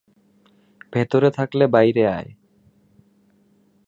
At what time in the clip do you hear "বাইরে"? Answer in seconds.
1.67-2.03